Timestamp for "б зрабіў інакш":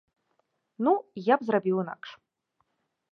1.41-2.09